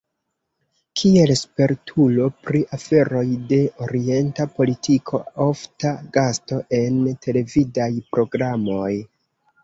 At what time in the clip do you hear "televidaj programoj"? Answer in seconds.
7.27-8.89